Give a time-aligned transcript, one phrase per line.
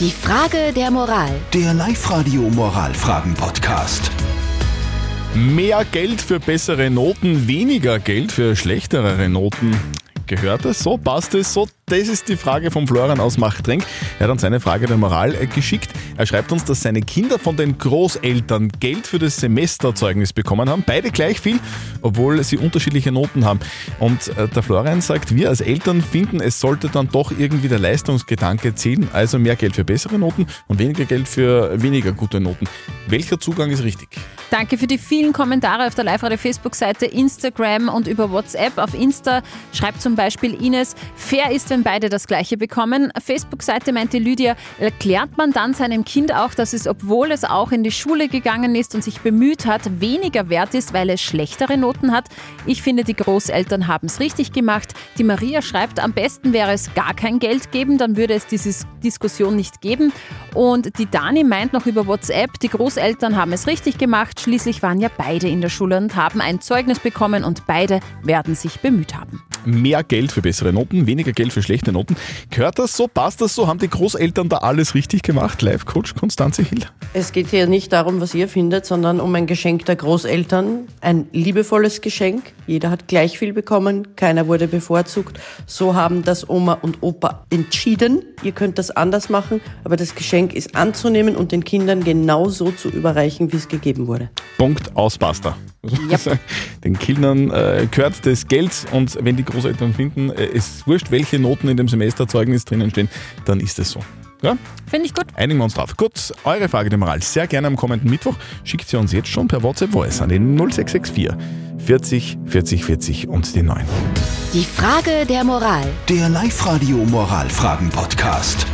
[0.00, 1.30] Die Frage der Moral.
[1.52, 4.10] Der Live-Radio Moralfragen-Podcast.
[5.36, 9.72] Mehr Geld für bessere Noten, weniger Geld für schlechtere Noten.
[10.26, 10.96] Gehört das so?
[10.96, 11.68] Passt es so?
[11.86, 13.84] Das ist die Frage von Florian aus Machtrenk.
[14.18, 15.90] Er hat uns seine Frage der Moral äh, geschickt.
[16.16, 20.82] Er schreibt uns, dass seine Kinder von den Großeltern Geld für das Semesterzeugnis bekommen haben.
[20.86, 21.60] Beide gleich viel,
[22.00, 23.60] obwohl sie unterschiedliche Noten haben.
[23.98, 27.78] Und äh, der Florian sagt, wir als Eltern finden, es sollte dann doch irgendwie der
[27.78, 29.06] Leistungsgedanke zählen.
[29.12, 32.66] Also mehr Geld für bessere Noten und weniger Geld für weniger gute Noten.
[33.08, 34.08] Welcher Zugang ist richtig?
[34.54, 38.78] Danke für die vielen Kommentare auf der Live-Radio-Facebook-Seite, Instagram und über WhatsApp.
[38.78, 43.10] Auf Insta schreibt zum Beispiel Ines, fair ist, wenn beide das Gleiche bekommen.
[43.20, 47.82] Facebook-Seite meinte Lydia, erklärt man dann seinem Kind auch, dass es, obwohl es auch in
[47.82, 52.12] die Schule gegangen ist und sich bemüht hat, weniger wert ist, weil es schlechtere Noten
[52.12, 52.28] hat?
[52.64, 54.94] Ich finde, die Großeltern haben es richtig gemacht.
[55.18, 58.86] Die Maria schreibt, am besten wäre es gar kein Geld geben, dann würde es diese
[59.02, 60.12] Diskussion nicht geben.
[60.54, 64.43] Und die Dani meint noch über WhatsApp, die Großeltern haben es richtig gemacht.
[64.44, 68.54] Schließlich waren ja beide in der Schule und haben ein Zeugnis bekommen und beide werden
[68.54, 69.42] sich bemüht haben.
[69.64, 72.14] Mehr Geld für bessere Noten, weniger Geld für schlechte Noten.
[72.50, 73.08] Gehört das so?
[73.08, 73.68] Passt das so?
[73.68, 75.62] Haben die Großeltern da alles richtig gemacht?
[75.62, 76.84] Live-Coach Konstanze Hill.
[77.16, 80.88] Es geht hier nicht darum, was ihr findet, sondern um ein Geschenk der Großeltern.
[81.00, 82.42] Ein liebevolles Geschenk.
[82.66, 85.38] Jeder hat gleich viel bekommen, keiner wurde bevorzugt.
[85.64, 88.24] So haben das Oma und Opa entschieden.
[88.42, 92.72] Ihr könnt das anders machen, aber das Geschenk ist anzunehmen und den Kindern genau so
[92.72, 94.28] zu überreichen, wie es gegeben wurde.
[94.58, 95.56] Punkt aus Basta.
[95.84, 96.40] Yep.
[96.82, 101.12] Den Kindern äh, gehört das Geld und wenn die Großeltern finden, äh, es ist wurscht,
[101.12, 103.08] welche Noten in dem Semesterzeugnis drinnen stehen,
[103.44, 104.00] dann ist es so.
[104.42, 104.56] Ja?
[104.88, 105.26] Finde ich gut.
[105.34, 105.96] Einigen wir uns drauf.
[105.96, 108.34] Gut, eure Frage der Moral sehr gerne am kommenden Mittwoch.
[108.64, 111.30] Schickt sie uns jetzt schon per WhatsApp Voice an den 0664
[111.78, 113.84] 40 40 40 und den 9.
[114.52, 115.86] Die Frage der Moral.
[116.08, 118.66] Der Live-Radio Moralfragen-Podcast.